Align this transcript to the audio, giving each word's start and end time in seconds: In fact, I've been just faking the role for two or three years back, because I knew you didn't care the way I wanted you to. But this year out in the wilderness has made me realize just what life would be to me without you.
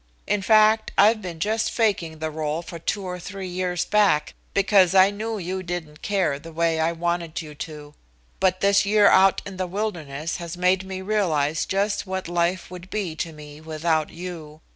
In 0.25 0.41
fact, 0.41 0.91
I've 0.97 1.21
been 1.21 1.39
just 1.39 1.69
faking 1.69 2.17
the 2.17 2.31
role 2.31 2.63
for 2.63 2.79
two 2.79 3.03
or 3.03 3.19
three 3.19 3.47
years 3.47 3.85
back, 3.85 4.33
because 4.51 4.95
I 4.95 5.11
knew 5.11 5.37
you 5.37 5.61
didn't 5.61 6.01
care 6.01 6.39
the 6.39 6.51
way 6.51 6.79
I 6.79 6.91
wanted 6.91 7.39
you 7.43 7.53
to. 7.53 7.93
But 8.39 8.61
this 8.61 8.83
year 8.83 9.07
out 9.07 9.43
in 9.45 9.57
the 9.57 9.67
wilderness 9.67 10.37
has 10.37 10.57
made 10.57 10.83
me 10.87 11.03
realize 11.03 11.67
just 11.67 12.07
what 12.07 12.27
life 12.27 12.71
would 12.71 12.89
be 12.89 13.15
to 13.17 13.31
me 13.31 13.61
without 13.61 14.09
you. 14.09 14.61